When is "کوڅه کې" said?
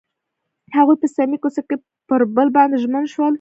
1.43-1.75